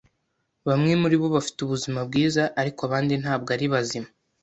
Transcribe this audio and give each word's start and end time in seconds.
Bamwe 0.67 0.91
muribo 1.01 1.27
bafite 1.35 1.59
ubuzima 1.61 1.99
bwiza, 2.07 2.43
ariko 2.61 2.79
abandi 2.87 3.13
ntabwo 3.21 3.49
ari 3.55 3.65
bazima. 3.73 4.09